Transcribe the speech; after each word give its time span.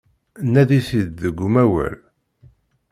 Nadi-t-id 0.53 1.09
deg 1.21 1.37
umawal. 1.47 1.97